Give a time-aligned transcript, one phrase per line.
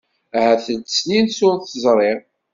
[0.37, 2.19] Ahat telt-snin sur t-ẓriɣ.